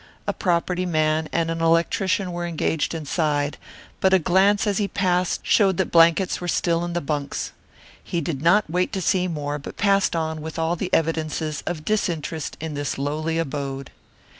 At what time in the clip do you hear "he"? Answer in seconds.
4.79-4.87, 8.03-8.19